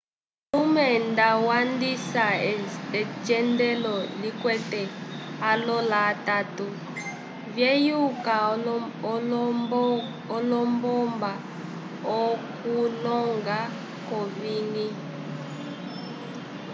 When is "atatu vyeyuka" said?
6.13-8.33